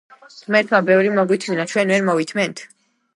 ღმერთმა 0.45 0.79
ბევრი 0.87 1.11
მოგვითმინა 1.17 1.65
ჩვენ 1.73 1.93
ვერ 1.95 2.01
მოვითმენთ? 2.09 2.65